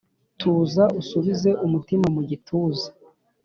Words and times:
tuza 0.39 0.83
usubize 0.99 1.49
umutima 1.65 2.05
mu 2.15 2.21
gituza 2.29 2.87